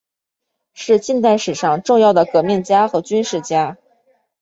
[0.73, 3.77] 是近代史上重要的革命家和军事家。